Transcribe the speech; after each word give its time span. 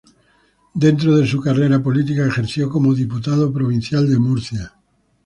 Dentro 0.73 1.15
de 1.15 1.27
su 1.27 1.39
carrera 1.39 1.79
política 1.83 2.25
ejerció 2.27 2.71
como 2.71 2.95
diputado 2.95 3.53
provincial 3.53 4.09
de 4.09 4.17
Murcia. 4.17 4.73